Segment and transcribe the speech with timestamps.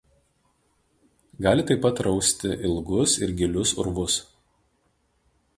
[1.47, 4.21] Gali taip pat rausti ilgus ir gilius urvus.